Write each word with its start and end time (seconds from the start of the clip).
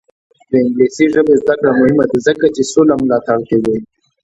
د 0.49 0.51
انګلیسي 0.63 1.05
ژبې 1.13 1.35
زده 1.41 1.53
کړه 1.59 1.71
مهمه 1.79 2.05
ده 2.11 2.17
ځکه 2.27 2.45
چې 2.55 2.61
سوله 2.71 2.93
ملاتړ 3.03 3.37
کوي. 3.49 3.77